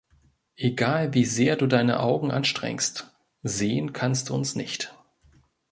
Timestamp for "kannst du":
3.93-4.33